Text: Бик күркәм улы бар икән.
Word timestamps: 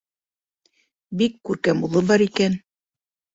Бик 1.19 1.35
күркәм 1.49 1.85
улы 1.89 2.03
бар 2.13 2.25
икән. 2.29 2.57